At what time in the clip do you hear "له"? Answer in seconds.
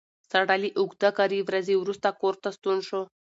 0.63-0.69